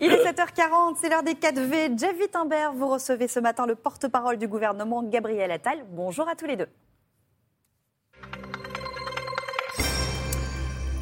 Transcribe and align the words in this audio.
Il 0.00 0.12
est 0.12 0.24
7h40, 0.24 0.96
c'est 1.00 1.08
l'heure 1.08 1.24
des 1.24 1.34
4V. 1.34 1.98
Jeff 1.98 2.16
Wittenberg, 2.20 2.76
vous 2.76 2.86
recevez 2.86 3.26
ce 3.26 3.40
matin 3.40 3.66
le 3.66 3.74
porte-parole 3.74 4.36
du 4.36 4.46
gouvernement, 4.46 5.02
Gabriel 5.02 5.50
Attal. 5.50 5.84
Bonjour 5.90 6.28
à 6.28 6.36
tous 6.36 6.46
les 6.46 6.54
deux. 6.54 6.68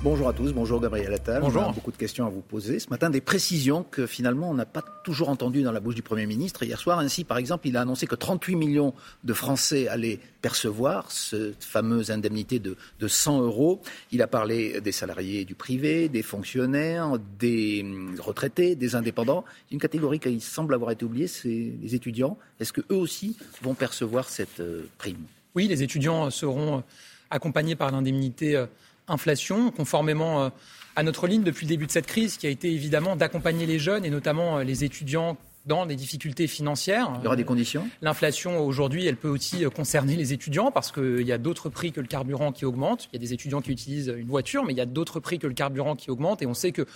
Bonjour 0.08 0.28
à 0.28 0.32
tous, 0.32 0.52
bonjour 0.52 0.80
Gabriel 0.80 1.12
Attal. 1.12 1.40
Bonjour. 1.40 1.64
On 1.66 1.70
a 1.70 1.72
beaucoup 1.72 1.90
de 1.90 1.96
questions 1.96 2.24
à 2.24 2.28
vous 2.28 2.40
poser. 2.40 2.78
Ce 2.78 2.88
matin, 2.90 3.10
des 3.10 3.20
précisions 3.20 3.82
que 3.82 4.06
finalement 4.06 4.48
on 4.48 4.54
n'a 4.54 4.64
pas 4.64 4.84
toujours 5.02 5.30
entendues 5.30 5.64
dans 5.64 5.72
la 5.72 5.80
bouche 5.80 5.96
du 5.96 6.02
Premier 6.02 6.26
ministre. 6.26 6.62
Hier 6.62 6.78
soir, 6.78 7.00
ainsi, 7.00 7.24
par 7.24 7.38
exemple, 7.38 7.66
il 7.66 7.76
a 7.76 7.80
annoncé 7.80 8.06
que 8.06 8.14
38 8.14 8.54
millions 8.54 8.94
de 9.24 9.32
Français 9.32 9.88
allaient 9.88 10.20
percevoir 10.42 11.10
cette 11.10 11.64
fameuse 11.64 12.12
indemnité 12.12 12.60
de, 12.60 12.76
de 13.00 13.08
100 13.08 13.40
euros. 13.40 13.82
Il 14.12 14.22
a 14.22 14.28
parlé 14.28 14.80
des 14.80 14.92
salariés 14.92 15.44
du 15.44 15.56
privé, 15.56 16.08
des 16.08 16.22
fonctionnaires, 16.22 17.18
des 17.40 17.80
hum, 17.82 18.14
retraités, 18.20 18.76
des 18.76 18.94
indépendants. 18.94 19.44
Une 19.72 19.80
catégorie 19.80 20.20
qui 20.20 20.38
semble 20.38 20.74
avoir 20.74 20.92
été 20.92 21.04
oubliée, 21.04 21.26
c'est 21.26 21.72
les 21.82 21.96
étudiants. 21.96 22.38
Est-ce 22.60 22.72
que 22.72 22.82
eux 22.92 22.96
aussi 22.96 23.36
vont 23.60 23.74
percevoir 23.74 24.28
cette 24.28 24.60
euh, 24.60 24.86
prime? 24.98 25.24
Oui, 25.56 25.66
les 25.66 25.82
étudiants 25.82 26.30
seront 26.30 26.84
accompagnés 27.28 27.74
par 27.74 27.90
l'indemnité 27.90 28.54
euh, 28.54 28.66
inflation, 29.08 29.70
conformément 29.70 30.44
euh, 30.44 30.48
à 30.94 31.02
notre 31.02 31.26
ligne 31.26 31.42
depuis 31.42 31.66
le 31.66 31.70
début 31.70 31.86
de 31.86 31.92
cette 31.92 32.06
crise, 32.06 32.36
qui 32.36 32.46
a 32.46 32.50
été 32.50 32.72
évidemment 32.72 33.16
d'accompagner 33.16 33.66
les 33.66 33.78
jeunes 33.78 34.04
et 34.04 34.10
notamment 34.10 34.58
euh, 34.58 34.64
les 34.64 34.84
étudiants 34.84 35.36
dans 35.66 35.84
des 35.84 35.96
difficultés 35.96 36.46
financières. 36.46 37.10
Il 37.20 37.24
y 37.24 37.26
aura 37.26 37.36
des 37.36 37.44
conditions? 37.44 37.88
L'inflation 38.00 38.60
aujourd'hui, 38.60 39.06
elle 39.06 39.16
peut 39.16 39.28
aussi 39.28 39.64
euh, 39.64 39.70
concerner 39.70 40.16
les 40.16 40.32
étudiants 40.32 40.70
parce 40.70 40.92
qu'il 40.92 41.22
y 41.22 41.32
a 41.32 41.38
d'autres 41.38 41.68
prix 41.68 41.92
que 41.92 42.00
le 42.00 42.06
carburant 42.06 42.52
qui 42.52 42.64
augmentent. 42.64 43.08
Il 43.12 43.16
y 43.16 43.18
a 43.18 43.20
des 43.20 43.32
étudiants 43.32 43.60
qui 43.60 43.72
utilisent 43.72 44.14
une 44.16 44.28
voiture, 44.28 44.64
mais 44.64 44.72
il 44.72 44.76
y 44.76 44.82
a 44.82 44.86
d'autres 44.86 45.20
prix 45.20 45.38
que 45.38 45.46
le 45.46 45.54
carburant 45.54 45.96
qui 45.96 46.10
augmentent. 46.10 46.42
Et 46.42 46.46
on 46.46 46.54
sait 46.54 46.72
que 46.72 46.86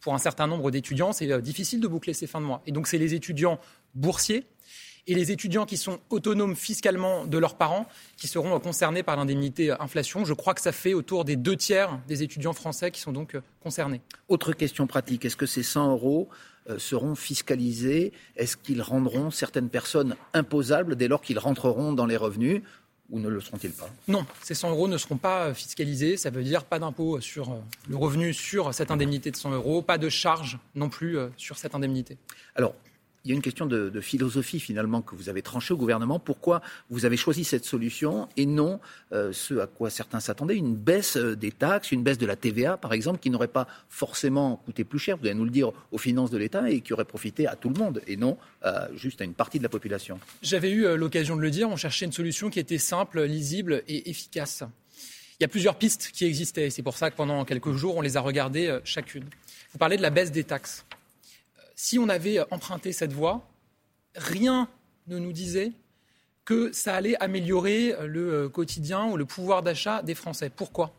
pour 0.00 0.14
un 0.14 0.18
certain 0.18 0.46
nombre 0.46 0.70
d'étudiants, 0.70 1.12
c'est 1.12 1.42
difficile 1.42 1.80
de 1.80 1.88
boucler 1.88 2.12
ses 2.12 2.28
fins 2.28 2.40
de 2.40 2.46
mois. 2.46 2.62
Et 2.66 2.72
donc, 2.72 2.86
c'est 2.86 2.98
les 2.98 3.14
étudiants 3.14 3.58
boursiers 3.94 4.46
et 5.08 5.14
les 5.14 5.32
étudiants 5.32 5.66
qui 5.66 5.78
sont 5.78 5.98
autonomes 6.10 6.54
fiscalement 6.54 7.26
de 7.26 7.38
leurs 7.38 7.56
parents 7.56 7.88
qui 8.16 8.28
seront 8.28 8.60
concernés 8.60 9.02
par 9.02 9.16
l'indemnité 9.16 9.70
inflation. 9.80 10.24
Je 10.24 10.34
crois 10.34 10.54
que 10.54 10.60
ça 10.60 10.70
fait 10.70 10.94
autour 10.94 11.24
des 11.24 11.34
deux 11.34 11.56
tiers 11.56 11.98
des 12.06 12.22
étudiants 12.22 12.52
français 12.52 12.90
qui 12.90 13.00
sont 13.00 13.12
donc 13.12 13.34
euh, 13.34 13.40
concernés. 13.62 14.02
Autre 14.28 14.52
question 14.52 14.86
pratique, 14.86 15.24
est-ce 15.24 15.36
que 15.36 15.46
ces 15.46 15.62
100 15.62 15.92
euros 15.92 16.28
euh, 16.68 16.78
seront 16.78 17.14
fiscalisés? 17.14 18.12
Est-ce 18.36 18.58
qu'ils 18.58 18.82
rendront 18.82 19.30
certaines 19.30 19.70
personnes 19.70 20.14
imposables 20.34 20.94
dès 20.94 21.08
lors 21.08 21.22
qu'ils 21.22 21.38
rentreront 21.38 21.92
dans 21.92 22.06
les 22.06 22.18
revenus? 22.18 22.62
Ou 23.10 23.18
ne 23.18 23.28
le 23.30 23.40
seront-ils 23.40 23.72
pas? 23.72 23.88
Non, 24.06 24.26
ces 24.42 24.54
100 24.54 24.68
euros 24.72 24.86
ne 24.86 24.98
seront 24.98 25.16
pas 25.16 25.54
fiscalisés. 25.54 26.18
Ça 26.18 26.28
veut 26.28 26.42
dire 26.42 26.64
pas 26.64 26.78
d'impôt 26.78 27.18
sur 27.20 27.48
euh, 27.48 27.56
le 27.88 27.96
revenu 27.96 28.34
sur 28.34 28.74
cette 28.74 28.90
indemnité 28.90 29.30
de 29.30 29.36
100 29.36 29.52
euros, 29.52 29.80
pas 29.80 29.96
de 29.96 30.10
charge 30.10 30.58
non 30.74 30.90
plus 30.90 31.16
sur 31.38 31.56
cette 31.56 31.74
indemnité. 31.74 32.18
Alors, 32.54 32.74
il 33.24 33.30
y 33.30 33.32
a 33.32 33.36
une 33.36 33.42
question 33.42 33.66
de, 33.66 34.00
philosophie 34.00 34.60
finalement 34.60 35.02
que 35.02 35.14
vous 35.16 35.28
avez 35.28 35.42
tranché 35.42 35.74
au 35.74 35.76
gouvernement. 35.76 36.18
Pourquoi 36.18 36.62
vous 36.88 37.04
avez 37.04 37.16
choisi 37.16 37.44
cette 37.44 37.64
solution 37.64 38.28
et 38.36 38.46
non 38.46 38.80
euh, 39.12 39.32
ce 39.32 39.58
à 39.58 39.66
quoi 39.66 39.90
certains 39.90 40.20
s'attendaient, 40.20 40.56
une 40.56 40.76
baisse 40.76 41.16
euh, 41.16 41.34
des 41.34 41.50
taxes, 41.50 41.90
une 41.90 42.02
baisse 42.02 42.18
de 42.18 42.26
la 42.26 42.36
TVA 42.36 42.76
par 42.76 42.92
exemple, 42.92 43.18
qui 43.18 43.30
n'aurait 43.30 43.48
pas 43.48 43.66
forcément 43.88 44.56
coûté 44.64 44.84
plus 44.84 44.98
cher, 44.98 45.16
vous 45.16 45.26
allez 45.26 45.34
nous 45.34 45.44
le 45.44 45.50
dire, 45.50 45.72
aux 45.90 45.98
finances 45.98 46.30
de 46.30 46.38
l'État 46.38 46.70
et 46.70 46.80
qui 46.80 46.92
aurait 46.92 47.04
profité 47.04 47.46
à 47.46 47.56
tout 47.56 47.68
le 47.68 47.78
monde 47.78 48.02
et 48.06 48.16
non 48.16 48.38
euh, 48.64 48.86
juste 48.94 49.20
à 49.20 49.24
une 49.24 49.34
partie 49.34 49.58
de 49.58 49.64
la 49.64 49.68
population? 49.68 50.20
J'avais 50.42 50.70
eu 50.70 50.96
l'occasion 50.96 51.36
de 51.36 51.42
le 51.42 51.50
dire, 51.50 51.68
on 51.68 51.76
cherchait 51.76 52.06
une 52.06 52.12
solution 52.12 52.50
qui 52.50 52.60
était 52.60 52.78
simple, 52.78 53.22
lisible 53.24 53.82
et 53.88 54.08
efficace. 54.10 54.62
Il 55.40 55.42
y 55.42 55.44
a 55.44 55.48
plusieurs 55.48 55.76
pistes 55.76 56.10
qui 56.12 56.24
existaient 56.24 56.66
et 56.66 56.70
c'est 56.70 56.82
pour 56.82 56.96
ça 56.96 57.10
que 57.10 57.16
pendant 57.16 57.44
quelques 57.44 57.72
jours, 57.72 57.96
on 57.96 58.00
les 58.00 58.16
a 58.16 58.20
regardées 58.20 58.78
chacune. 58.84 59.24
Vous 59.72 59.78
parlez 59.78 59.96
de 59.96 60.02
la 60.02 60.10
baisse 60.10 60.32
des 60.32 60.44
taxes 60.44 60.84
si 61.78 61.96
on 61.96 62.08
avait 62.08 62.40
emprunté 62.50 62.92
cette 62.92 63.12
voie, 63.12 63.48
rien 64.16 64.68
ne 65.06 65.16
nous 65.20 65.32
disait 65.32 65.70
que 66.44 66.72
ça 66.72 66.96
allait 66.96 67.16
améliorer 67.22 67.94
le 68.04 68.48
quotidien 68.48 69.06
ou 69.06 69.16
le 69.16 69.24
pouvoir 69.24 69.62
d'achat 69.62 70.02
des 70.02 70.16
Français. 70.16 70.50
Pourquoi? 70.50 70.92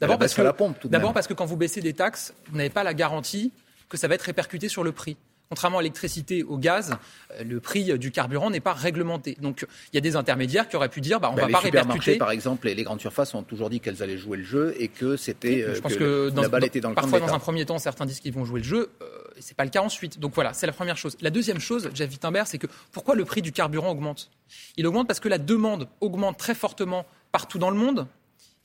D'abord 0.00 0.18
parce, 0.18 0.34
que, 0.34 1.12
parce 1.12 1.26
que 1.28 1.32
quand 1.32 1.44
vous 1.44 1.56
baissez 1.56 1.80
des 1.80 1.92
taxes, 1.92 2.34
vous 2.50 2.56
n'avez 2.56 2.70
pas 2.70 2.82
la 2.82 2.92
garantie 2.92 3.52
que 3.88 3.96
ça 3.96 4.08
va 4.08 4.16
être 4.16 4.22
répercuté 4.22 4.68
sur 4.68 4.82
le 4.82 4.90
prix. 4.90 5.16
Contrairement 5.48 5.78
à 5.78 5.82
l'électricité, 5.82 6.42
au 6.42 6.58
gaz, 6.58 6.96
le 7.44 7.60
prix 7.60 7.96
du 7.98 8.10
carburant 8.10 8.50
n'est 8.50 8.60
pas 8.60 8.72
réglementé. 8.72 9.36
Donc 9.40 9.66
il 9.92 9.96
y 9.96 9.98
a 9.98 10.00
des 10.00 10.16
intermédiaires 10.16 10.68
qui 10.68 10.76
auraient 10.76 10.88
pu 10.88 11.00
dire 11.00 11.20
bah, 11.20 11.28
on 11.30 11.36
ne 11.36 11.40
bah, 11.40 11.46
va 11.46 11.52
pas 11.52 11.58
répercuter. 11.60 12.16
Par 12.16 12.30
exemple, 12.30 12.68
les 12.68 12.82
grandes 12.82 13.00
surfaces 13.00 13.34
ont 13.34 13.42
toujours 13.42 13.70
dit 13.70 13.80
qu'elles 13.80 14.02
allaient 14.02 14.18
jouer 14.18 14.38
le 14.38 14.44
jeu 14.44 14.74
et 14.78 14.88
que 14.88 15.16
c'était. 15.16 15.74
je 15.74 15.80
pense 15.80 15.94
que, 15.94 16.30
dans, 16.30 16.42
dans, 16.42 16.94
parfois 16.94 17.20
dans 17.20 17.32
un 17.32 17.38
premier 17.38 17.64
temps, 17.64 17.78
certains 17.78 18.06
disent 18.06 18.20
qu'ils 18.20 18.32
vont 18.32 18.44
jouer 18.44 18.60
le 18.60 18.66
jeu. 18.66 18.90
Euh, 19.02 19.06
et 19.36 19.42
ce 19.42 19.50
n'est 19.50 19.54
pas 19.54 19.64
le 19.64 19.70
cas 19.70 19.82
ensuite. 19.82 20.18
Donc 20.18 20.34
voilà, 20.34 20.52
c'est 20.52 20.66
la 20.66 20.72
première 20.72 20.96
chose. 20.96 21.16
La 21.20 21.30
deuxième 21.30 21.60
chose, 21.60 21.90
Jeff 21.94 22.10
Wittenberg, 22.10 22.46
c'est 22.46 22.58
que 22.58 22.66
pourquoi 22.92 23.14
le 23.14 23.24
prix 23.24 23.42
du 23.42 23.52
carburant 23.52 23.90
augmente? 23.90 24.30
Il 24.76 24.86
augmente 24.86 25.06
parce 25.06 25.20
que 25.20 25.28
la 25.28 25.38
demande 25.38 25.88
augmente 26.00 26.38
très 26.38 26.54
fortement 26.54 27.06
partout 27.32 27.58
dans 27.58 27.70
le 27.70 27.76
monde, 27.76 28.06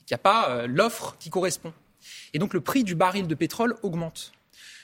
et 0.00 0.04
qu'il 0.04 0.14
n'y 0.14 0.20
a 0.20 0.22
pas 0.22 0.50
euh, 0.50 0.66
l'offre 0.66 1.16
qui 1.18 1.30
correspond. 1.30 1.72
Et 2.32 2.38
donc 2.38 2.54
le 2.54 2.60
prix 2.60 2.84
du 2.84 2.94
baril 2.94 3.26
de 3.26 3.34
pétrole 3.34 3.76
augmente. 3.82 4.32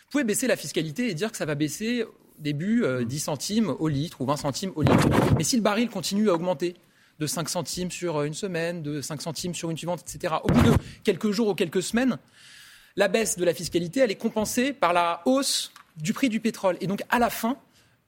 Vous 0.08 0.12
pouvez 0.12 0.24
baisser 0.24 0.46
la 0.46 0.56
fiscalité 0.56 1.10
et 1.10 1.14
dire 1.14 1.30
que 1.30 1.36
ça 1.36 1.44
va 1.44 1.54
baisser 1.54 2.02
au 2.02 2.14
début 2.38 2.82
euh, 2.82 3.04
10 3.04 3.18
centimes 3.20 3.68
au 3.78 3.88
litre 3.88 4.22
ou 4.22 4.24
20 4.24 4.38
centimes 4.38 4.72
au 4.74 4.80
litre. 4.80 5.06
Mais 5.36 5.44
si 5.44 5.54
le 5.54 5.60
baril 5.60 5.90
continue 5.90 6.30
à 6.30 6.32
augmenter, 6.32 6.76
de 7.18 7.26
5 7.26 7.46
centimes 7.46 7.90
sur 7.90 8.22
une 8.22 8.32
semaine, 8.32 8.82
de 8.82 9.02
5 9.02 9.20
centimes 9.20 9.54
sur 9.54 9.68
une 9.68 9.76
suivante, 9.76 10.00
etc. 10.00 10.36
Au 10.44 10.48
bout 10.48 10.62
de 10.62 10.72
quelques 11.04 11.30
jours 11.30 11.48
ou 11.48 11.54
quelques 11.54 11.82
semaines, 11.82 12.16
la 12.96 13.08
baisse 13.08 13.36
de 13.36 13.44
la 13.44 13.52
fiscalité, 13.52 14.00
elle 14.00 14.10
est 14.10 14.14
compensée 14.14 14.72
par 14.72 14.94
la 14.94 15.20
hausse 15.26 15.72
du 15.98 16.14
prix 16.14 16.30
du 16.30 16.40
pétrole. 16.40 16.78
Et 16.80 16.86
donc, 16.86 17.02
à 17.10 17.18
la 17.18 17.28
fin, 17.28 17.58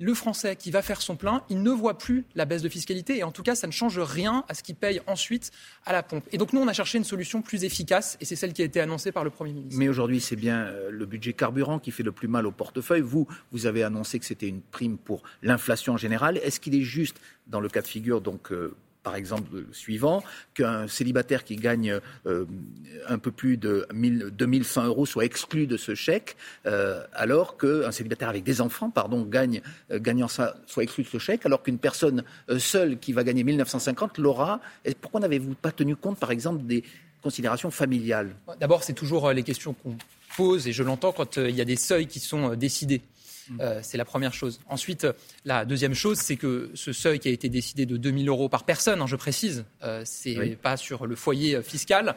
le 0.00 0.15
Français 0.15 0.56
qui 0.56 0.71
va 0.71 0.83
faire 0.83 1.03
son 1.03 1.15
plein, 1.15 1.43
il 1.50 1.62
ne 1.62 1.71
voit 1.71 1.99
plus 1.99 2.25
la 2.34 2.47
baisse 2.47 2.62
de 2.62 2.69
fiscalité 2.69 3.19
et 3.19 3.22
en 3.22 3.31
tout 3.31 3.43
cas, 3.43 3.55
ça 3.55 3.66
ne 3.66 3.72
change 3.72 3.99
rien 3.99 4.44
à 4.49 4.55
ce 4.55 4.62
qu'il 4.62 4.75
paye 4.75 5.00
ensuite 5.06 5.50
à 5.84 5.93
la 5.93 6.03
pompe. 6.03 6.25
Et 6.33 6.38
donc, 6.38 6.53
nous, 6.53 6.61
on 6.61 6.69
a 6.69 6.72
cherché 6.72 6.99
une 6.99 7.05
solution 7.05 7.43
plus 7.43 7.65
efficace 7.65 8.16
et 8.21 8.25
c'est 8.25 8.37
celle 8.37 8.55
qui 8.55 8.62
a 8.62 8.65
été 8.65 8.81
annoncée 8.81 9.12
par 9.12 9.25
le 9.25 9.31
Premier 9.31 9.53
ministre. 9.53 9.78
Mais 9.78 9.89
aujourd'hui, 9.89 10.21
c'est 10.21 10.37
bien 10.37 10.60
euh, 10.60 10.91
le 10.91 11.05
budget 11.05 11.34
carburant 11.34 11.78
qui 11.78 11.91
fait 11.91 12.03
le 12.03 12.12
plus 12.12 12.28
mal 12.28 12.47
au 12.47 12.50
portefeuille. 12.50 13.03
Vous, 13.03 13.28
vous 13.53 13.66
avez 13.66 13.83
annoncé 13.83 14.19
que 14.19 14.25
c'était 14.25 14.49
une 14.49 14.62
prime 14.62 14.97
pour 14.97 15.22
l'inflation 15.43 15.93
en 15.93 15.99
général. 15.99 16.39
Est-ce 16.39 16.60
qu'il 16.60 16.75
est 16.75 16.83
juste, 16.83 17.21
dans 17.47 17.60
le 17.60 17.69
cas 17.69 17.83
de 17.83 17.87
figure, 17.87 18.22
donc, 18.22 18.53
euh, 18.53 18.75
par 19.03 19.16
exemple 19.16 19.65
suivant, 19.72 20.22
qu'un 20.55 20.88
célibataire 20.88 21.44
qui 21.44 21.56
gagne 21.56 21.99
euh, 22.27 22.44
un 23.09 23.19
peu 23.19 23.31
plus 23.31 23.56
de 23.56 23.87
1000, 23.93 24.31
2100 24.33 24.87
euros 24.87 25.06
soit 25.06 25.25
exclu 25.25 25.66
de 25.66 25.77
ce 25.77 25.94
chèque, 25.94 26.37
euh, 26.66 27.03
alors 27.12 27.56
qu'un 27.56 27.93
célibataire 27.93 28.28
avec 28.28 28.44
des 28.44 28.60
enfants, 28.60 28.91
pardon, 28.91 29.22
gagne, 29.22 29.62
euh, 29.91 29.99
gagnant 29.99 30.28
ça, 30.28 30.56
soit 30.66 30.83
exclu 30.83 31.05
de 31.05 31.09
ce 31.09 31.19
chèque, 31.19 31.47
alors 31.47 31.62
qu'une 31.62 31.78
personne 31.78 32.25
seule 32.59 32.99
qui 32.99 33.12
va 33.12 33.25
gagner 33.25 33.44
1950 33.44 34.19
l'aura. 34.19 34.60
Pourquoi 35.00 35.21
n'avez-vous 35.21 35.55
pas 35.55 35.72
tenu 35.72 35.97
compte, 35.97 36.19
par 36.19 36.31
exemple, 36.31 36.65
des 36.65 36.84
considérations 37.22 37.71
familiales? 37.71 38.34
D'abord, 38.59 38.83
c'est 38.83 38.93
toujours 38.93 39.31
les 39.33 39.43
questions 39.43 39.75
qu'on 39.75 39.97
pose, 40.37 40.69
et 40.69 40.72
je 40.72 40.83
l'entends 40.83 41.12
quand 41.12 41.37
il 41.37 41.55
y 41.55 41.60
a 41.60 41.65
des 41.65 41.77
seuils 41.77 42.06
qui 42.06 42.21
sont 42.21 42.55
décidés. 42.55 43.03
Euh, 43.59 43.81
c'est 43.83 43.97
la 43.97 44.05
première 44.05 44.33
chose. 44.33 44.61
Ensuite, 44.69 45.06
la 45.44 45.65
deuxième 45.65 45.94
chose, 45.94 46.19
c'est 46.19 46.37
que 46.37 46.71
ce 46.75 46.93
seuil 46.93 47.19
qui 47.19 47.28
a 47.28 47.33
été 47.33 47.49
décidé 47.49 47.87
de 47.87 47.97
2 47.97 48.12
000 48.12 48.25
euros 48.27 48.49
par 48.49 48.65
personne, 48.65 49.00
hein, 49.03 49.06
je 49.06 49.16
précise, 49.16 49.65
euh, 49.83 50.03
c'est 50.05 50.38
oui. 50.38 50.56
pas 50.56 50.77
sur 50.77 51.06
le 51.06 51.16
foyer 51.16 51.62
fiscal, 51.62 52.15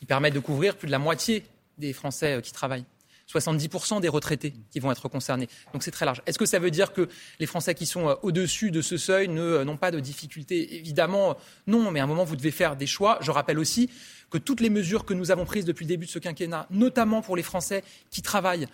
il 0.00 0.06
permet 0.06 0.30
de 0.30 0.40
couvrir 0.40 0.76
plus 0.76 0.86
de 0.86 0.92
la 0.92 0.98
moitié 0.98 1.44
des 1.78 1.92
Français 1.92 2.40
qui 2.42 2.52
travaillent. 2.52 2.84
70% 3.32 4.00
des 4.00 4.08
retraités 4.08 4.52
qui 4.70 4.80
vont 4.80 4.90
être 4.92 5.08
concernés. 5.08 5.48
Donc 5.72 5.82
c'est 5.82 5.90
très 5.90 6.04
large. 6.04 6.22
Est-ce 6.26 6.38
que 6.38 6.46
ça 6.46 6.58
veut 6.58 6.70
dire 6.70 6.92
que 6.92 7.08
les 7.38 7.46
Français 7.46 7.74
qui 7.74 7.86
sont 7.86 8.18
au-dessus 8.22 8.70
de 8.70 8.82
ce 8.82 8.96
seuil 8.96 9.28
n'ont 9.28 9.76
pas 9.76 9.90
de 9.90 10.00
difficultés? 10.00 10.76
Évidemment, 10.76 11.36
non, 11.66 11.90
mais 11.90 12.00
à 12.00 12.04
un 12.04 12.06
moment, 12.06 12.24
vous 12.24 12.36
devez 12.36 12.50
faire 12.50 12.76
des 12.76 12.86
choix. 12.86 13.18
Je 13.22 13.30
rappelle 13.30 13.58
aussi 13.58 13.90
que 14.30 14.38
toutes 14.38 14.60
les 14.60 14.70
mesures 14.70 15.04
que 15.04 15.14
nous 15.14 15.30
avons 15.30 15.44
prises 15.44 15.64
depuis 15.64 15.84
le 15.84 15.88
début 15.88 16.06
de 16.06 16.10
ce 16.10 16.18
quinquennat, 16.18 16.66
notamment 16.70 17.22
pour 17.22 17.36
les 17.36 17.42
Français 17.42 17.84
qui 18.10 18.22
travaillent, 18.22 18.66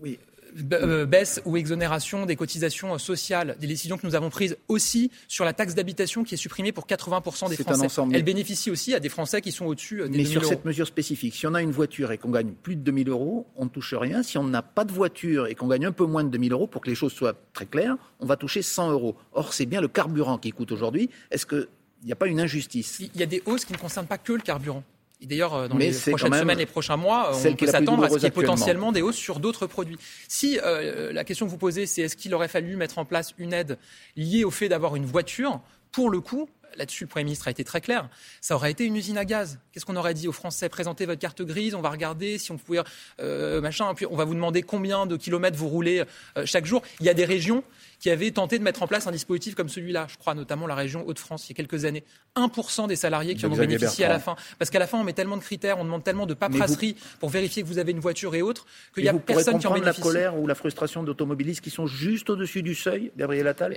oui, 0.00 0.18
baisse 0.54 1.40
ou 1.44 1.56
exonération 1.56 2.26
des 2.26 2.36
cotisations 2.36 2.96
sociales, 2.98 3.56
des 3.60 3.66
décisions 3.66 3.98
que 3.98 4.06
nous 4.06 4.14
avons 4.14 4.30
prises 4.30 4.56
aussi 4.68 5.10
sur 5.28 5.44
la 5.44 5.52
taxe 5.52 5.74
d'habitation 5.74 6.24
qui 6.24 6.34
est 6.34 6.38
supprimée 6.38 6.72
pour 6.72 6.86
80% 6.86 7.48
des 7.48 7.56
Français. 7.56 7.86
Ensemble. 7.86 8.14
Elle 8.14 8.22
bénéficie 8.22 8.70
aussi 8.70 8.94
à 8.94 9.00
des 9.00 9.08
Français 9.08 9.40
qui 9.40 9.52
sont 9.52 9.66
au-dessus 9.66 9.96
des 9.96 10.02
Mais 10.02 10.08
2000 10.18 10.28
sur 10.28 10.42
euros. 10.42 10.50
cette 10.50 10.64
mesure 10.64 10.86
spécifique, 10.86 11.34
si 11.34 11.46
on 11.46 11.54
a 11.54 11.62
une 11.62 11.70
voiture 11.70 12.12
et 12.12 12.18
qu'on 12.18 12.30
gagne 12.30 12.52
plus 12.52 12.76
de 12.76 12.82
2000 12.82 13.08
euros, 13.08 13.46
on 13.56 13.64
ne 13.64 13.70
touche 13.70 13.94
rien. 13.94 14.22
Si 14.22 14.38
on 14.38 14.44
n'a 14.44 14.62
pas 14.62 14.84
de 14.84 14.92
voiture 14.92 15.46
et 15.46 15.54
qu'on 15.54 15.68
gagne 15.68 15.86
un 15.86 15.92
peu 15.92 16.04
moins 16.04 16.24
de 16.24 16.30
2000 16.30 16.52
euros, 16.52 16.66
pour 16.66 16.80
que 16.80 16.88
les 16.88 16.94
choses 16.94 17.12
soient 17.12 17.34
très 17.52 17.66
claires, 17.66 17.96
on 18.18 18.26
va 18.26 18.36
toucher 18.36 18.62
100 18.62 18.92
euros. 18.92 19.16
Or, 19.32 19.54
c'est 19.54 19.66
bien 19.66 19.80
le 19.80 19.88
carburant 19.88 20.38
qui 20.38 20.52
coûte 20.52 20.72
aujourd'hui. 20.72 21.10
Est-ce 21.30 21.46
qu'il 21.46 21.66
n'y 22.04 22.12
a 22.12 22.16
pas 22.16 22.26
une 22.26 22.40
injustice? 22.40 22.98
Il 23.00 23.18
y 23.18 23.22
a 23.22 23.26
des 23.26 23.42
hausses 23.46 23.64
qui 23.64 23.72
ne 23.72 23.78
concernent 23.78 24.06
pas 24.06 24.18
que 24.18 24.32
le 24.32 24.40
carburant. 24.40 24.84
Et 25.22 25.26
d'ailleurs, 25.26 25.68
dans 25.68 25.76
Mais 25.76 25.90
les 25.90 26.10
prochaines 26.10 26.34
semaines, 26.34 26.58
les 26.58 26.66
prochains 26.66 26.96
mois, 26.96 27.32
on 27.34 27.54
peut 27.54 27.66
s'attendre 27.66 28.04
à 28.04 28.08
ce 28.08 28.14
qu'il 28.14 28.22
y 28.22 28.26
ait 28.26 28.30
potentiellement 28.30 28.90
des 28.92 29.02
hausses 29.02 29.16
sur 29.16 29.38
d'autres 29.38 29.66
produits. 29.66 29.98
Si 30.28 30.58
euh, 30.62 31.12
la 31.12 31.24
question 31.24 31.46
que 31.46 31.50
vous 31.50 31.58
posez, 31.58 31.86
c'est 31.86 32.02
est-ce 32.02 32.16
qu'il 32.16 32.34
aurait 32.34 32.48
fallu 32.48 32.76
mettre 32.76 32.98
en 32.98 33.04
place 33.04 33.34
une 33.38 33.52
aide 33.52 33.78
liée 34.16 34.44
au 34.44 34.50
fait 34.50 34.68
d'avoir 34.68 34.96
une 34.96 35.04
voiture? 35.04 35.60
Pour 35.92 36.08
le 36.08 36.20
coup, 36.20 36.48
là-dessus, 36.76 37.04
le 37.04 37.08
Premier 37.08 37.24
ministre 37.24 37.48
a 37.48 37.50
été 37.50 37.64
très 37.64 37.80
clair, 37.80 38.08
ça 38.40 38.54
aurait 38.54 38.70
été 38.70 38.84
une 38.84 38.96
usine 38.96 39.18
à 39.18 39.24
gaz. 39.24 39.58
Qu'est-ce 39.72 39.86
qu'on 39.86 39.96
aurait 39.96 40.14
dit 40.14 40.28
aux 40.28 40.32
Français? 40.32 40.68
Présentez 40.68 41.06
votre 41.06 41.20
carte 41.20 41.42
grise, 41.42 41.74
on 41.74 41.80
va 41.80 41.90
regarder 41.90 42.38
si 42.38 42.52
on 42.52 42.58
pouvait, 42.58 42.80
euh, 43.20 43.60
machin, 43.60 43.92
puis 43.94 44.06
on 44.06 44.16
va 44.16 44.24
vous 44.24 44.34
demander 44.34 44.62
combien 44.62 45.06
de 45.06 45.16
kilomètres 45.16 45.56
vous 45.56 45.68
roulez 45.68 46.04
euh, 46.36 46.46
chaque 46.46 46.66
jour. 46.66 46.82
Il 47.00 47.06
y 47.06 47.08
a 47.08 47.14
des 47.14 47.24
régions 47.24 47.64
qui 48.00 48.10
avaient 48.10 48.30
tenté 48.30 48.58
de 48.58 48.64
mettre 48.64 48.82
en 48.82 48.86
place 48.86 49.06
un 49.06 49.12
dispositif 49.12 49.54
comme 49.54 49.68
celui-là. 49.68 50.06
Je 50.10 50.16
crois 50.16 50.34
notamment 50.34 50.66
la 50.66 50.74
région 50.74 51.06
Hauts-de-France, 51.06 51.46
il 51.46 51.50
y 51.50 51.52
a 51.52 51.56
quelques 51.56 51.84
années. 51.84 52.02
1% 52.34 52.88
des 52.88 52.96
salariés 52.96 53.34
qui 53.34 53.44
en 53.44 53.52
ont 53.52 53.56
bénéficié 53.56 54.06
à 54.06 54.08
la 54.08 54.18
fin. 54.18 54.36
Parce 54.58 54.70
qu'à 54.70 54.78
la 54.78 54.86
fin, 54.86 54.98
on 54.98 55.04
met 55.04 55.12
tellement 55.12 55.36
de 55.36 55.42
critères, 55.42 55.78
on 55.78 55.84
demande 55.84 56.02
tellement 56.02 56.26
de 56.26 56.34
paperasserie 56.34 56.96
pour 57.20 57.28
vérifier 57.28 57.62
que 57.62 57.68
vous 57.68 57.78
avez 57.78 57.92
une 57.92 58.00
voiture 58.00 58.34
et 58.34 58.42
autres, 58.42 58.66
qu'il 58.94 59.02
n'y 59.02 59.08
a 59.10 59.14
personne 59.14 59.58
qui 59.58 59.66
en 59.66 59.74
bénéficie. 59.74 60.00
la 60.00 60.04
colère 60.04 60.38
ou 60.38 60.46
la 60.46 60.54
frustration 60.54 61.02
d'automobilistes 61.02 61.60
qui 61.60 61.70
sont 61.70 61.86
juste 61.86 62.30
au-dessus 62.30 62.62
du 62.62 62.74
seuil, 62.74 63.12
Gabriel 63.16 63.46
Attal? 63.46 63.76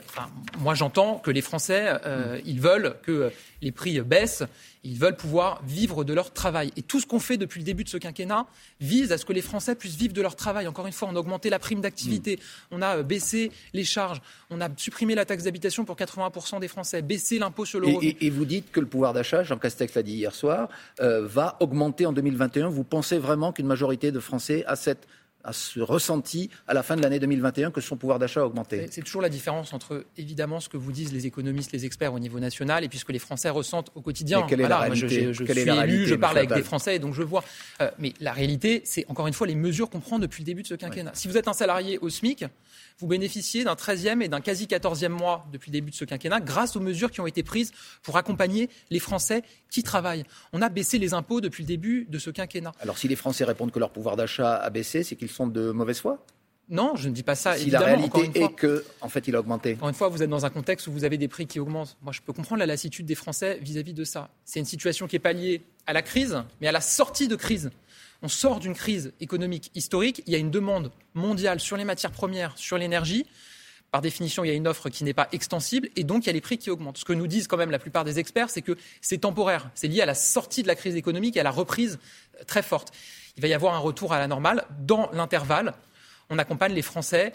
Moi, 0.60 0.74
j'entends 0.74 1.18
que 1.18 1.32
les 1.32 1.42
Français, 1.42 1.94
euh, 2.06 2.40
ils 2.46 2.62
veulent 2.62 2.83
que 3.04 3.32
les 3.62 3.72
prix 3.72 4.00
baissent. 4.02 4.44
Ils 4.86 4.98
veulent 4.98 5.16
pouvoir 5.16 5.64
vivre 5.66 6.04
de 6.04 6.14
leur 6.14 6.34
travail. 6.34 6.72
Et 6.76 6.82
tout 6.82 7.00
ce 7.00 7.06
qu'on 7.06 7.20
fait 7.20 7.38
depuis 7.38 7.60
le 7.60 7.66
début 7.66 7.86
de 7.86 7.90
ce 7.90 7.98
quinquennat 7.98 8.46
vise 8.82 9.12
à 9.14 9.18
ce 9.18 9.24
que 9.24 9.32
les 9.32 9.42
Français 9.42 9.76
puissent 9.76 9.96
vivre 9.96 10.14
de 10.14 10.22
leur 10.22 10.36
travail. 10.36 10.68
Encore 10.68 10.88
une 10.88 10.94
fois, 10.94 11.08
on 11.10 11.16
a 11.16 11.20
augmenté 11.20 11.50
la 11.50 11.60
prime 11.60 11.80
d'activité, 11.80 12.40
on 12.70 12.82
a 12.82 12.98
euh, 12.98 13.04
baissé 13.04 13.52
les 13.74 13.86
charges, 13.86 14.22
on 14.50 14.60
a 14.60 14.68
supprimé 14.76 15.16
la 15.16 15.26
taxe 15.26 15.44
d'habitation 15.44 15.86
pour 15.86 15.96
80% 15.96 16.60
des 16.60 16.68
Français, 16.68 17.02
baissé 17.02 17.40
l'impôt 17.40 17.66
sur 17.66 17.80
le 17.80 17.88
revenu. 17.88 18.16
Et, 18.20 18.30
vous 18.30 18.46
dites 18.46 18.72
que 18.72 18.80
le 18.80 18.86
pouvoir 18.86 19.14
d'achat, 19.14 19.44
Jean 19.44 19.58
Castex 19.58 19.94
l'a 19.96 20.04
dit 20.04 20.14
hier 20.14 20.36
soir, 20.36 20.68
euh, 21.00 21.26
va 21.26 21.58
augmenter 21.62 22.06
en 22.06 22.12
2021. 22.14 22.68
Vous 22.68 22.84
pensez 22.84 23.18
vraiment 23.18 23.54
qu'une 23.54 23.68
majorité 23.68 24.12
de 24.12 24.20
Français 24.20 24.66
a 24.68 24.76
cette 24.76 25.08
a 25.44 25.54
ce 25.54 25.80
ressenti 25.80 26.50
à 26.68 26.74
la 26.74 26.84
fin 26.84 26.96
de 26.96 27.02
l'année 27.02 27.20
2021 27.20 27.72
que 27.72 27.82
son 27.82 27.98
pouvoir 27.98 28.20
d'achat 28.20 28.42
a 28.42 28.46
augmenté. 28.46 28.88
C'est 28.92 29.02
toujours 29.02 29.22
la 29.22 29.30
différence 29.30 29.74
entre 29.74 30.06
évidemment 30.18 30.60
ce 30.60 30.70
que 30.70 30.78
vous 30.78 30.92
disent 30.92 31.14
les 31.14 31.26
économistes, 31.26 31.72
les 31.72 31.86
experts 31.86 32.14
au 32.14 32.20
niveau 32.20 32.40
national 32.40 32.84
et 32.84 32.90
puis 32.90 33.00
ce 33.00 33.06
que 33.06 33.12
les 33.12 33.20
Français 33.20 33.50
ressentent 33.50 33.92
au 33.96 34.02
quotidien. 34.02 34.44
quelle 34.48 34.62
est 34.62 34.68
la 34.68 34.80
réalité 34.80 35.34
Je, 35.34 35.46
je, 35.46 35.54
suis 35.54 35.70
élu, 35.70 36.08
je 36.08 36.16
parle 36.16 36.38
avec 36.38 36.54
des 36.54 36.64
Français 36.64 37.00
donc 37.00 37.14
je 37.14 37.24
vois. 37.24 37.44
Euh, 37.82 37.90
mais 38.00 38.14
la 38.20 38.34
réalité, 38.34 38.82
c'est 38.86 39.06
encore 39.10 39.28
une 39.28 39.34
fois 39.34 39.48
les 39.48 39.56
mesures 39.56 39.90
qu'on 39.90 40.00
prend 40.00 40.20
depuis 40.20 40.42
le 40.44 40.46
début 40.46 40.62
de 40.62 40.68
ce 40.68 40.76
quinquennat. 40.76 41.12
Si 41.14 41.28
vous 41.28 41.38
êtes 41.38 41.48
un 41.48 41.54
salarié 41.54 41.98
au 42.00 42.10
SMIC, 42.10 42.46
vous 43.00 43.08
bénéficiez 43.08 43.64
d'un 43.64 43.74
13e 43.74 44.22
et 44.22 44.28
d'un 44.28 44.42
quasi 44.42 44.66
14e 44.66 45.10
mois 45.10 45.46
depuis 45.52 45.72
le 45.72 45.74
début 45.74 45.92
de 45.92 45.96
ce 45.96 46.06
quinquennat 46.06 46.40
grâce 46.40 46.76
aux 46.76 46.80
mesures 46.80 47.12
qui 47.12 47.22
ont 47.22 47.28
été 47.28 47.44
prises 47.44 47.72
pour 48.02 48.18
accompagner 48.18 48.70
les 48.90 49.00
Français 49.00 49.44
qui 49.70 49.84
travaillent. 49.84 50.24
On 50.52 50.62
a 50.62 50.70
baissé 50.70 51.00
les 51.00 51.14
impôts 51.14 51.42
depuis 51.42 51.64
le 51.64 51.68
début 51.68 52.06
de 52.10 52.20
ce 52.20 52.30
quinquennat. 52.30 52.72
Alors 52.80 52.98
si 52.98 53.08
les 53.08 53.16
Français 53.16 53.44
répondent 53.44 53.72
que 53.72 53.80
leur 53.80 53.92
pouvoir 53.92 54.16
d'achat 54.16 54.56
a 54.56 54.70
baissé, 54.70 55.04
c'est 55.04 55.16
qu'ils 55.16 55.30
sont 55.30 55.48
de 55.48 55.72
mauvaise 55.72 56.00
foi? 56.00 56.26
Non, 56.70 56.96
je 56.96 57.10
ne 57.10 57.14
dis 57.14 57.24
pas 57.24 57.36
ça. 57.36 57.58
Si 57.58 57.70
la 57.70 57.80
réalité 57.80 58.32
est 58.36 58.54
que, 58.56 58.86
en 59.02 59.10
fait, 59.10 59.28
il 59.28 59.36
a 59.36 59.40
augmenté. 59.40 59.74
Encore 59.76 59.90
une 59.90 59.96
fois, 59.96 60.08
vous 60.08 60.24
êtes 60.24 60.30
dans 60.30 60.46
un 60.46 60.50
contexte 60.50 60.88
où 60.88 60.92
vous 60.92 61.04
avez 61.04 61.18
des 61.18 61.28
prix 61.28 61.46
qui 61.46 61.60
augmentent. 61.60 61.98
Moi, 62.02 62.14
je 62.14 62.22
peux 62.22 62.34
comprendre 62.34 62.60
la 62.60 62.66
lassitude 62.66 63.06
des 63.06 63.16
Français 63.16 63.60
vis-à-vis 63.62 63.92
-vis 63.92 63.96
de 63.96 64.04
ça. 64.06 64.30
C'est 64.46 64.60
une 64.60 64.66
situation 64.66 65.08
qui 65.08 65.16
n'est 65.16 65.20
pas 65.20 65.34
liée 65.34 65.62
à 65.86 65.94
la 65.94 66.02
crise, 66.02 66.42
mais 66.62 66.68
à 66.68 66.72
la 66.72 66.82
sortie 66.82 67.28
de 67.28 67.36
crise 67.36 67.70
on 68.24 68.30
sort 68.30 68.62
d'une 68.62 68.74
crise 68.74 69.12
économique 69.20 69.70
historique, 69.76 70.24
il 70.26 70.32
y 70.32 70.36
a 70.36 70.40
une 70.40 70.50
demande 70.50 70.92
mondiale 71.14 71.60
sur 71.60 71.76
les 71.76 71.84
matières 71.84 72.12
premières, 72.12 72.58
sur 72.58 72.78
l'énergie. 72.78 73.26
Par 73.92 74.02
définition, 74.02 74.46
il 74.46 74.48
y 74.48 74.52
a 74.52 74.54
une 74.54 74.68
offre 74.68 74.90
qui 74.90 75.04
n'est 75.04 75.14
pas 75.14 75.28
extensible 75.34 75.90
et 75.98 76.06
donc 76.06 76.24
il 76.24 76.28
y 76.28 76.30
a 76.30 76.34
les 76.34 76.42
prix 76.42 76.58
qui 76.58 76.72
augmentent. 76.72 76.98
Ce 76.98 77.06
que 77.06 77.14
nous 77.14 77.28
disent 77.28 77.48
quand 77.48 77.58
même 77.58 77.70
la 77.70 77.80
plupart 77.80 78.06
des 78.06 78.20
experts, 78.20 78.50
c'est 78.50 78.62
que 78.62 78.78
c'est 79.02 79.20
temporaire. 79.20 79.70
C'est 79.76 79.90
lié 79.90 80.02
à 80.02 80.06
la 80.06 80.16
sortie 80.16 80.64
de 80.64 80.68
la 80.68 80.76
crise 80.76 80.96
économique 80.96 81.36
et 81.36 81.42
à 81.42 81.44
la 81.44 81.52
reprise 81.52 82.00
euh, 82.40 82.44
très 82.46 82.64
forte. 82.64 82.94
Il 83.36 83.42
va 83.42 83.50
y 83.50 83.54
avoir 83.54 83.76
un 83.76 83.80
retour 83.80 84.14
à 84.14 84.20
la 84.20 84.28
normale. 84.28 84.64
Dans 84.80 85.12
l'intervalle, 85.12 85.74
on 86.34 86.40
accompagne 86.40 86.74
les 86.74 86.82
Français 86.82 87.34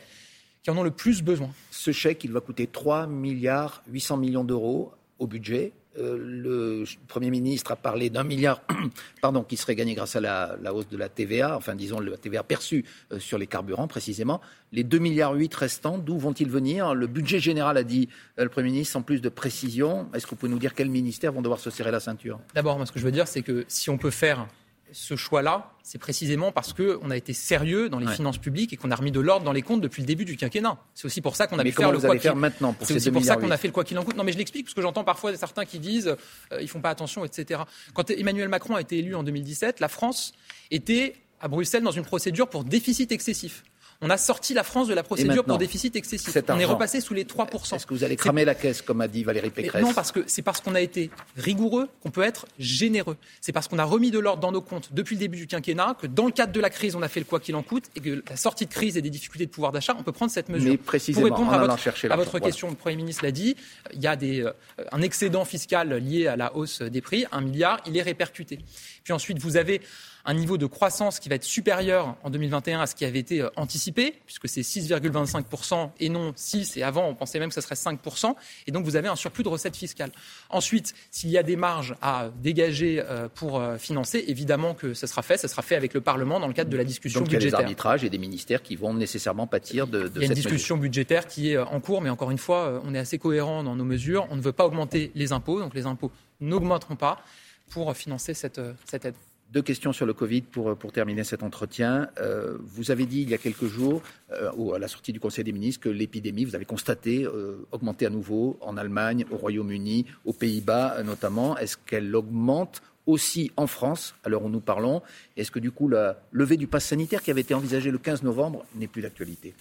qui 0.63 0.71
en 0.71 0.77
ont 0.77 0.83
le 0.83 0.91
plus 0.91 1.23
besoin. 1.23 1.51
Ce 1.71 1.93
chèque, 1.93 2.25
il 2.25 2.33
va 2.33 2.41
coûter 2.41 2.67
3 2.67 3.07
milliards 3.07 3.83
800 3.89 4.17
millions 4.17 4.45
d'euros 4.45 4.93
au 5.19 5.27
budget. 5.27 5.73
Euh, 5.99 6.17
le 6.19 6.85
Premier 7.07 7.31
ministre 7.31 7.73
a 7.73 7.77
parlé 7.77 8.11
d'un 8.11 8.25
milliard 8.25 8.63
pardon, 9.23 9.43
qui 9.43 9.57
serait 9.57 9.75
gagné 9.75 9.95
grâce 9.95 10.17
à 10.17 10.21
la, 10.21 10.75
hausse 10.75 10.89
de 10.89 10.97
la 10.97 11.09
TVA, 11.09 11.57
enfin 11.57 11.75
disons 11.75 11.99
la 11.99 12.17
TVA 12.17 12.43
perçue 12.43 12.85
euh, 13.13 13.19
sur 13.19 13.39
les 13.39 13.47
carburants 13.47 13.89
précisément. 13.89 14.41
Les 14.73 14.85
2 14.85 14.99
milliards 14.99 15.33
8 15.33 15.55
restants, 15.55 15.99
d'où 15.99 16.19
vont-ils 16.19 16.51
venir? 16.51 16.95
Le 16.95 17.07
budget 17.07 17.41
général 17.41 17.77
a 17.77 17.85
dit 17.85 18.09
euh, 18.39 18.45
le 18.45 18.49
Premier 18.49 18.71
ministre 18.71 18.93
sans 18.93 19.03
plus 19.03 19.21
de 19.21 19.29
précision. 19.29 20.09
Est-ce 20.13 20.27
que 20.27 20.31
vous 20.31 20.37
pouvez 20.37 20.53
nous 20.53 20.59
dire 20.59 20.75
quels 20.75 20.91
ministères 20.91 21.33
vont 21.33 21.43
devoir 21.43 21.61
se 21.61 21.71
serrer 21.71 21.91
la 21.91 22.01
ceinture? 22.01 22.39
D'abord, 22.55 22.85
ce 22.87 22.93
que 22.93 22.99
je 22.99 23.05
veux 23.05 23.13
dire, 23.13 23.27
c'est 23.27 23.43
que 23.43 23.65
si 23.69 23.91
on 23.91 23.99
peut 23.99 24.11
faire 24.11 24.47
ce 24.93 25.17
choix-là, 25.17 25.73
c'est 25.83 25.99
précisément 25.99 26.53
parce 26.53 26.73
qu'on 26.73 27.11
a 27.11 27.17
été 27.17 27.33
sérieux 27.33 27.89
dans 27.89 27.99
les 27.99 28.07
finances 28.09 28.39
publiques 28.39 28.73
et 28.73 28.77
qu'on 28.77 28.91
a 28.91 28.97
remis 28.97 29.13
de 29.13 29.21
l'ordre 29.21 29.45
dans 29.45 29.53
les 29.53 29.63
comptes 29.63 29.81
depuis 29.81 30.03
le 30.03 30.07
début 30.07 30.25
du 30.25 30.37
quinquennat. 30.37 30.79
C'est 30.95 31.07
aussi 31.07 31.21
pour 31.21 31.37
ça 31.37 31.47
qu'on 31.47 31.59
a 31.59 31.65
pu 31.65 31.73
faire 31.73 31.93
le 31.93 31.99
quoi 31.99 32.17
qu'il 32.17 32.33
maintenant 32.33 32.75
C'est 32.83 32.95
aussi 32.95 33.11
pour 33.11 33.25
ça 33.25 33.37
qu'on 33.37 33.51
a 33.51 33.57
fait 33.57 33.69
le 33.69 33.73
quoi 33.73 33.85
qu'il 33.85 33.99
en 33.99 34.05
coûte. 34.05 34.17
Non, 34.17 34.25
mais 34.25 34.33
je 34.33 34.39
l'explique 34.39 34.67
parce 34.67 34.75
que 34.75 34.83
j'entends 34.83 35.05
parfois 35.05 35.37
certains 35.37 35.65
qui 35.65 35.79
disent 35.79 36.17
euh, 36.53 36.61
ils 36.61 36.69
font 36.69 36.81
pas 36.81 36.91
attention, 36.91 37.25
etc. 37.25 37.63
Quand 37.95 38.11
Emmanuel 38.11 38.49
Macron 38.49 38.77
a 38.77 38.81
été 38.81 38.99
élu 38.99 39.15
en 39.15 39.23
2017, 39.23 39.81
la 39.81 39.89
France 39.89 40.33
était 40.71 41.15
à 41.41 41.49
Bruxelles 41.49 41.83
dans 41.83 41.91
une 41.91 42.05
procédure 42.05 42.49
pour 42.49 42.65
déficit 42.65 43.13
excessif. 43.13 43.65
On 44.01 44.11
a 44.11 44.17
sorti 44.17 44.55
la 44.55 44.63
France 44.63 44.87
de 44.87 44.95
la 44.95 45.03
procédure 45.03 45.45
pour 45.45 45.59
déficit 45.59 45.97
excessif. 45.97 46.37
On 46.49 46.59
est 46.59 46.65
repassé 46.65 47.01
sous 47.01 47.15
les 47.15 47.25
3%. 47.25 47.75
Est-ce 47.75 47.87
que 47.87 47.95
vous 47.95 48.05
allez 48.05 48.15
cramer 48.15 48.45
la 48.45 48.55
caisse, 48.55 48.81
comme 48.81 49.01
a 49.01 49.09
dit 49.09 49.25
Valérie 49.25 49.51
Pécresse 49.51 49.83
Non, 49.83 49.93
parce 49.93 50.13
que 50.13 50.21
c'est 50.29 50.43
parce 50.43 50.61
qu'on 50.61 50.77
a 50.77 50.81
été 50.81 51.11
rigoureux 51.37 51.89
qu'on 52.03 52.11
peut 52.11 52.23
être 52.23 52.47
généreux. 52.61 53.17
C'est 53.41 53.53
parce 53.53 53.67
qu'on 53.67 53.79
a 53.79 53.85
remis 53.85 54.13
de 54.13 54.21
l'ordre 54.21 54.41
dans 54.41 54.53
nos 54.53 54.61
comptes 54.61 54.91
depuis 54.93 55.17
le 55.17 55.21
début 55.21 55.39
du 55.39 55.47
quinquennat 55.49 55.97
que 56.01 56.07
dans 56.07 56.27
le 56.27 56.33
cadre 56.33 56.53
de 56.53 56.61
la 56.61 56.71
crise, 56.71 56.95
on 56.95 57.03
a 57.03 57.09
fait 57.09 57.21
le 57.21 57.27
quoi 57.27 57.41
qu'il 57.41 57.57
en 57.57 57.63
coûte 57.63 57.85
et 57.97 58.01
que 58.01 58.23
la 58.29 58.37
sortie 58.37 58.67
de 58.67 58.73
crise 58.73 58.97
et 58.97 59.03
des 59.03 59.11
difficultés 59.11 59.47
de 59.47 59.51
pouvoir 59.51 59.73
d'achat, 59.73 59.97
on 59.99 60.05
peut 60.05 60.13
prendre 60.13 60.31
cette 60.31 60.49
mesure. 60.49 60.71
Mais 60.71 60.77
précisément, 60.77 61.27
pour 61.27 61.37
répondre 61.37 61.53
à 61.53 61.59
votre, 61.59 62.13
à 62.13 62.17
votre 62.17 62.39
question, 62.39 62.69
le 62.71 62.77
Premier 62.77 62.97
ministre 62.97 63.25
l'a 63.25 63.33
dit, 63.33 63.57
il 63.93 64.01
y 64.01 64.07
a 64.07 64.15
des, 64.15 64.43
euh, 64.43 64.53
un 64.93 65.03
excédent 65.03 65.45
fiscal 65.45 65.95
lié 65.95 66.29
à 66.29 66.37
la 66.37 66.55
hausse 66.55 66.83
des 66.83 67.01
prix, 67.01 67.27
un 67.33 67.41
milliard, 67.41 67.81
il 67.87 67.97
est 67.97 68.03
répercuté. 68.03 68.61
Puis 69.03 69.13
ensuite, 69.13 69.39
vous 69.39 69.57
avez 69.57 69.81
un 70.29 70.35
niveau 70.35 70.59
de 70.59 70.67
croissance 70.67 71.21
qui 71.21 71.31
va 71.31 71.37
être 71.37 71.45
supérieur 71.45 72.15
en 72.23 72.29
2021 72.29 72.81
à 72.81 72.87
ce 72.87 72.95
qui 72.95 73.07
avait 73.07 73.19
été 73.19 73.41
euh, 73.41 73.49
anticipé, 73.57 74.15
puisque 74.27 74.47
c'est 74.47 74.61
6,25% 74.61 75.89
et 76.01 76.11
non 76.11 76.35
6, 76.37 76.77
et 76.77 76.83
avant 76.83 77.09
on 77.09 77.15
pensait 77.15 77.39
même 77.39 77.49
que 77.49 77.55
ce 77.55 77.63
serait 77.63 77.77
5%, 77.77 78.35
et 78.67 78.71
donc 78.71 78.85
vous 78.85 78.97
avez 78.97 79.09
un 79.09 79.17
surplus 79.17 79.43
de 79.43 79.49
recettes 79.49 79.77
fiscales. 79.77 80.11
Ensuite, 80.51 80.95
s'il 81.11 81.31
y 81.31 81.39
a 81.39 81.43
des 81.43 81.57
marges 81.57 81.97
à 82.03 82.29
dégager 82.43 83.01
euh, 83.01 83.29
pour 83.35 83.59
euh, 83.59 83.79
financer, 83.79 84.23
évidemment 84.29 84.75
que 84.75 84.93
ce 84.93 85.07
sera 85.07 85.23
fait, 85.23 85.39
ce 85.39 85.49
sera 85.49 85.63
fait 85.63 85.77
avec 85.77 85.95
le 85.95 86.03
Parlement 86.03 86.39
dans 86.39 86.47
le 86.47 86.53
cadre 86.53 86.69
de 86.69 86.77
la 86.77 86.85
discussion 86.85 87.21
donc, 87.21 87.31
budgétaire. 87.31 87.49
Il 87.49 87.53
y 87.53 87.55
a 87.55 87.59
des 87.61 87.65
arbitrages 87.65 88.05
et 88.05 88.11
des 88.11 88.19
ministères 88.19 88.63
qui 88.63 88.77
vont 88.77 88.93
nécessairement 88.93 89.47
pâtir 89.47 89.87
de, 89.87 90.09
de 90.09 90.13
Il 90.17 90.21
y 90.21 90.25
a 90.25 90.29
une 90.29 90.35
discussion 90.35 90.77
budgétaire 90.77 91.27
qui 91.27 91.53
est 91.53 91.59
en 91.59 91.81
cours, 91.81 92.03
mais 92.03 92.11
encore 92.11 92.31
une 92.31 92.39
fois, 92.39 92.83
on 92.85 92.95
est 92.95 92.99
assez 92.99 93.17
cohérent 93.17 93.63
dans 93.63 93.77
nos 93.77 93.85
mesures. 93.85 94.29
On 94.31 94.37
ne 94.37 94.43
veut 94.43 94.53
pas 94.53 94.67
augmenter 94.67 95.11
les 95.15 95.33
impôts, 95.33 95.59
donc 95.59 95.73
les 95.73 95.87
impôts 95.87 96.13
n'augmenteront 96.43 96.97
pas 96.97 97.23
pour 97.71 97.97
financer 97.97 98.35
cette, 98.35 98.61
cette 98.85 99.07
aide. 99.07 99.15
Deux 99.51 99.63
questions 99.63 99.95
sur 99.95 100.05
le 100.05 100.13
Covid 100.13 100.43
pour, 100.43 100.77
pour 100.77 100.93
terminer 100.93 101.25
cet 101.25 101.43
entretien. 101.43 102.11
Euh, 102.21 102.59
vous 102.61 102.91
avez 102.91 103.07
dit 103.07 103.23
il 103.23 103.31
y 103.31 103.35
a 103.35 103.39
quelques 103.39 103.65
jours, 103.65 104.03
euh, 104.31 104.75
à 104.75 104.79
la 104.79 104.89
sortie 104.89 105.11
du 105.11 105.21
Conseil 105.21 105.43
des 105.43 105.53
ministres, 105.53 105.81
que 105.81 105.89
l'épidémie, 105.89 106.45
vous 106.45 106.55
avez 106.55 106.67
constaté, 106.67 107.25
euh, 107.25 107.67
augmenter 107.73 108.05
à 108.05 108.11
nouveau 108.11 108.59
en 108.61 108.77
Allemagne, 108.77 109.25
au 109.31 109.39
Royaume-Uni, 109.39 110.05
aux 110.27 110.35
Pays-Bas 110.35 111.03
notamment. 111.03 111.57
Est-ce 111.57 111.79
qu'elle 111.79 112.15
augmente 112.15 112.83
aussi 113.07 113.51
en 113.57 113.67
France, 113.67 114.15
à 114.23 114.29
l'heure 114.29 114.45
où 114.45 114.51
nous 114.51 114.61
parlons? 114.61 115.01
Est-ce 115.39 115.51
que 115.51 115.59
du 115.59 115.71
coup, 115.71 115.89
la 115.89 116.21
levée 116.31 116.59
du 116.59 116.67
pass 116.67 116.85
sanitaire 116.85 117.23
qui 117.23 117.31
avait 117.31 117.41
été 117.41 117.55
envisagée 117.55 117.91
le 117.91 117.97
15 117.97 118.25
novembre 118.25 118.67
n'est 118.75 118.87
plus 118.87 119.01
d'actualité? 119.01 119.55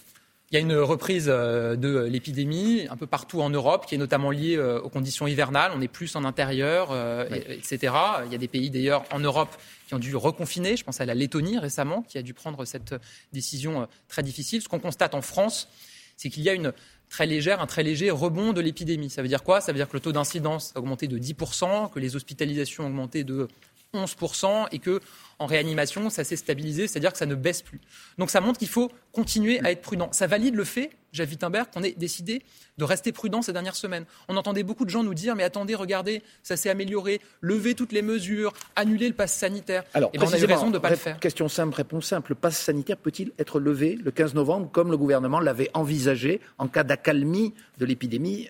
Il 0.50 0.54
y 0.54 0.58
a 0.58 0.62
une 0.62 0.78
reprise 0.78 1.26
euh, 1.28 1.76
de 1.76 2.06
l'épidémie 2.06 2.88
un 2.90 2.96
peu 2.96 3.06
partout 3.06 3.42
en 3.42 3.50
Europe, 3.50 3.86
qui 3.86 3.96
est 3.96 3.98
notamment 3.98 4.32
liée 4.32 4.56
euh, 4.56 4.80
aux 4.80 4.88
conditions 4.88 5.28
hivernales. 5.28 5.74
On 5.76 5.82
est 5.82 5.90
plus 5.90 6.16
en 6.16 6.24
intérieur, 6.24 6.90
euh, 6.92 7.28
etc. 7.50 7.94
Il 8.26 8.32
y 8.32 8.36
a 8.36 8.38
des 8.38 8.48
pays 8.48 8.70
d'ailleurs 8.70 9.04
en 9.12 9.20
Europe 9.20 9.50
qui 9.88 9.94
ont 9.94 10.00
dû 10.00 10.16
reconfiner. 10.16 10.78
Je 10.78 10.86
pense 10.86 11.02
à 11.02 11.06
la 11.06 11.16
Lettonie 11.16 11.60
récemment, 11.60 12.02
qui 12.02 12.18
a 12.18 12.22
dû 12.22 12.34
prendre 12.34 12.64
cette 12.64 12.96
décision 13.34 13.88
très 14.08 14.24
difficile. 14.24 14.62
Ce 14.62 14.70
qu'on 14.70 14.80
constate 14.80 15.16
en 15.16 15.22
France, 15.22 15.68
c'est 16.16 16.30
qu'il 16.30 16.44
y 16.44 16.50
a 16.50 16.54
une 16.54 16.72
très 17.10 17.26
légère, 17.26 17.62
un 17.62 17.68
très 17.68 17.84
léger 17.84 18.10
rebond 18.10 18.54
de 18.54 18.62
l'épidémie. 18.62 19.10
Ça 19.10 19.22
veut 19.22 19.28
dire 19.28 19.44
quoi? 19.44 19.60
Ça 19.60 19.74
veut 19.74 19.78
dire 19.78 19.90
que 19.90 19.98
le 19.98 20.02
taux 20.02 20.14
d'incidence 20.14 20.72
a 20.76 20.80
augmenté 20.80 21.08
de 21.08 21.18
10%, 21.18 21.92
que 21.92 22.00
les 22.00 22.16
hospitalisations 22.16 22.86
ont 22.86 22.88
augmenté 22.88 23.26
de 23.26 23.50
11% 23.94 24.68
et 24.72 24.80
que 24.80 25.00
en 25.40 25.46
réanimation, 25.46 26.10
ça 26.10 26.24
s'est 26.24 26.36
stabilisé, 26.36 26.88
c'est-à-dire 26.88 27.12
que 27.12 27.18
ça 27.18 27.26
ne 27.26 27.36
baisse 27.36 27.62
plus. 27.62 27.80
Donc 28.18 28.32
ça 28.32 28.42
montre 28.42 28.58
qu'il 28.58 28.68
faut 28.68 28.92
continuer 29.12 29.60
à 29.64 29.72
être 29.72 29.82
prudent. 29.82 30.10
Ça 30.12 30.26
valide 30.26 30.56
le 30.56 30.64
fait, 30.64 30.92
Jacques 31.12 31.30
Wittenberg, 31.30 31.68
qu'on 31.72 31.84
ait 31.84 31.92
décidé 31.92 32.42
de 32.78 32.84
rester 32.84 33.12
prudent 33.12 33.42
ces 33.42 33.54
dernières 33.54 33.76
semaines. 33.76 34.06
On 34.30 34.38
entendait 34.38 34.64
beaucoup 34.64 34.84
de 34.84 34.90
gens 34.90 35.04
nous 35.04 35.14
dire, 35.14 35.36
mais 35.36 35.44
attendez, 35.44 35.76
regardez, 35.76 36.24
ça 36.42 36.58
s'est 36.58 36.70
amélioré, 36.70 37.22
levez 37.42 37.76
toutes 37.76 37.92
les 37.92 38.02
mesures, 38.02 38.54
annulez 38.76 39.08
le 39.08 39.14
pass 39.14 39.34
sanitaire. 39.34 39.84
Alors, 39.94 40.10
Et 40.14 40.18
ben, 40.18 40.26
on 40.28 40.34
a 40.34 40.40
eu 40.40 40.46
raison 40.46 40.68
de 40.68 40.74
ne 40.74 40.80
pas 40.80 40.90
le 40.90 40.96
faire. 40.96 41.20
Question 41.20 41.48
simple, 41.48 41.76
réponse 41.76 42.06
simple. 42.06 42.32
Le 42.32 42.36
pass 42.36 42.58
sanitaire 42.58 42.98
peut-il 42.98 43.32
être 43.38 43.60
levé 43.60 43.96
le 43.96 44.10
15 44.10 44.34
novembre, 44.34 44.72
comme 44.72 44.90
le 44.90 44.98
gouvernement 44.98 45.40
l'avait 45.40 45.70
envisagé 45.74 46.42
en 46.58 46.68
cas 46.68 46.84
d'accalmie 46.84 47.54
de 47.78 47.86
l'épidémie? 47.86 48.50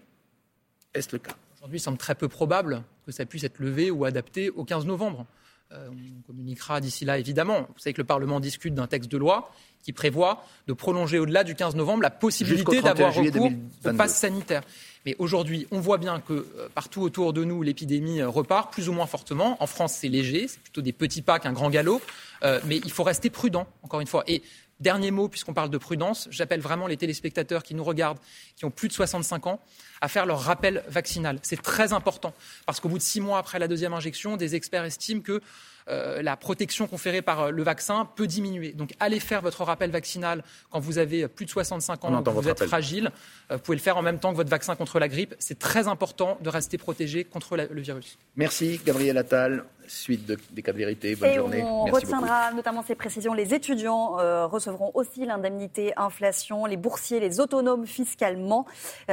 Est-ce 0.93 1.09
le 1.11 1.19
cas? 1.19 1.35
Aujourd'hui, 1.57 1.79
il 1.79 1.81
semble 1.81 1.97
très 1.97 2.15
peu 2.15 2.27
probable 2.29 2.83
que 3.07 3.11
ça 3.11 3.25
puisse 3.25 3.43
être 3.43 3.59
levé 3.59 3.89
ou 3.89 4.05
adapté 4.05 4.49
au 4.51 4.63
15 4.63 4.85
novembre. 4.85 5.25
on 5.71 6.21
communiquera 6.27 6.79
d'ici 6.79 7.05
là, 7.05 7.17
évidemment. 7.17 7.61
Vous 7.61 7.79
savez 7.79 7.93
que 7.93 8.01
le 8.01 8.07
Parlement 8.07 8.39
discute 8.39 8.75
d'un 8.75 8.87
texte 8.87 9.11
de 9.11 9.17
loi 9.17 9.51
qui 9.83 9.93
prévoit 9.93 10.43
de 10.67 10.73
prolonger 10.73 11.17
au-delà 11.17 11.43
du 11.43 11.55
15 11.55 11.75
novembre 11.75 12.03
la 12.03 12.09
possibilité 12.09 12.81
d'avoir 12.81 13.13
recours 13.13 13.51
au 13.85 13.93
pass 13.93 14.15
sanitaire. 14.15 14.61
Mais 15.05 15.15
aujourd'hui, 15.19 15.65
on 15.71 15.79
voit 15.79 15.97
bien 15.97 16.19
que 16.19 16.33
euh, 16.33 16.67
partout 16.75 17.01
autour 17.01 17.31
de 17.31 17.45
nous, 17.45 17.61
l'épidémie 17.61 18.19
euh, 18.19 18.27
repart 18.27 18.73
plus 18.73 18.89
ou 18.89 18.91
moins 18.91 19.05
fortement. 19.05 19.55
En 19.63 19.65
France, 19.65 19.93
c'est 19.93 20.09
léger, 20.09 20.49
c'est 20.49 20.59
plutôt 20.59 20.81
des 20.81 20.91
petits 20.91 21.21
pas 21.21 21.39
qu'un 21.39 21.53
grand 21.53 21.69
galop. 21.69 22.01
Euh, 22.43 22.59
mais 22.65 22.81
il 22.83 22.91
faut 22.91 23.03
rester 23.03 23.29
prudent, 23.29 23.65
encore 23.83 24.01
une 24.01 24.07
fois. 24.07 24.25
Et 24.27 24.43
Dernier 24.79 25.09
mot, 25.09 25.27
puisqu'on 25.27 25.53
parle 25.53 25.71
de 25.71 25.77
prudence, 25.77 26.27
j'appelle 26.29 26.61
vraiment 26.61 26.85
les 26.85 26.97
téléspectateurs 26.97 27.63
qui 27.63 27.73
nous 27.73 27.83
regardent, 27.83 28.19
qui 28.55 28.65
ont 28.65 28.69
plus 28.69 28.87
de 28.87 28.93
65 28.93 29.47
ans, 29.47 29.59
à 30.01 30.07
faire 30.07 30.27
leur 30.27 30.39
rappel 30.39 30.83
vaccinal. 30.87 31.39
C'est 31.41 31.61
très 31.61 31.93
important, 31.93 32.33
parce 32.67 32.79
qu'au 32.79 32.89
bout 32.89 32.99
de 32.99 33.03
six 33.03 33.19
mois 33.19 33.39
après 33.39 33.57
la 33.57 33.67
deuxième 33.67 33.93
injection, 33.93 34.37
des 34.37 34.53
experts 34.53 34.85
estiment 34.85 35.21
que 35.21 35.41
euh, 35.89 36.21
la 36.21 36.35
protection 36.35 36.85
conférée 36.87 37.21
par 37.21 37.43
euh, 37.43 37.51
le 37.51 37.63
vaccin 37.63 38.07
peut 38.15 38.27
diminuer. 38.27 38.73
Donc 38.73 38.93
allez 38.99 39.19
faire 39.19 39.41
votre 39.41 39.63
rappel 39.63 39.89
vaccinal 39.89 40.43
quand 40.69 40.79
vous 40.79 40.97
avez 40.97 41.27
plus 41.27 41.45
de 41.45 41.49
65 41.49 42.03
ans, 42.03 42.23
que 42.23 42.29
vous 42.29 42.49
êtes 42.49 42.65
fragile. 42.65 43.11
Euh, 43.51 43.55
vous 43.55 43.61
pouvez 43.61 43.77
le 43.77 43.81
faire 43.81 43.97
en 43.97 44.01
même 44.01 44.19
temps 44.19 44.31
que 44.31 44.37
votre 44.37 44.49
vaccin 44.49 44.75
contre 44.75 44.99
la 44.99 45.07
grippe. 45.07 45.35
C'est 45.39 45.59
très 45.59 45.87
important 45.87 46.37
de 46.41 46.49
rester 46.49 46.77
protégé 46.77 47.23
contre 47.23 47.55
le 47.55 47.81
virus. 47.81 48.17
Merci 48.35 48.81
Gabriel 48.85 49.17
Attal. 49.17 49.63
Suite 49.87 50.29
des 50.51 50.61
cas 50.61 50.73
de 50.73 50.77
vérité. 50.77 51.15
Bonne 51.15 51.33
journée. 51.33 51.63
On 51.63 51.85
retiendra 51.85 52.51
notamment 52.51 52.83
ces 52.85 52.95
précisions. 52.95 53.33
Les 53.33 53.53
étudiants 53.53 54.17
recevront 54.49 54.91
aussi 54.95 55.25
l'indemnité 55.25 55.93
inflation. 55.95 56.65
Les 56.65 56.75
boursiers, 56.75 57.21
les 57.21 57.39
autonomes 57.39 57.87
fiscalement. 57.87 58.65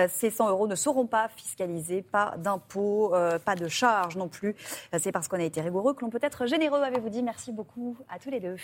ces 0.09 0.31
100 0.31 0.49
euros 0.49 0.66
ne 0.66 0.75
seront 0.75 1.07
pas 1.07 1.28
fiscalisés. 1.28 2.02
Pas 2.02 2.35
d'impôts, 2.38 3.14
pas 3.45 3.54
de 3.54 3.69
charges 3.69 4.16
non 4.16 4.26
plus. 4.26 4.57
C'est 4.99 5.12
parce 5.12 5.28
qu'on 5.28 5.38
a 5.38 5.45
été 5.45 5.61
rigoureux 5.61 5.95
que 5.95 6.00
l'on 6.00 6.11
peut 6.11 6.19
être 6.23 6.45
généreux, 6.64 6.83
avez-vous 6.83 7.11
dit. 7.11 7.23
Merci 7.23 7.52
beaucoup 7.52 7.99
à 8.09 8.18
tous 8.18 8.30
les 8.30 8.40
deux. 8.40 8.56